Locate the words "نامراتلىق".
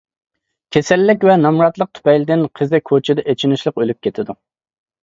1.43-1.91